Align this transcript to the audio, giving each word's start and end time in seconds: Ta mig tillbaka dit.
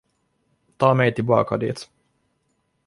Ta 0.77 0.93
mig 0.93 1.15
tillbaka 1.15 1.57
dit. 1.57 1.89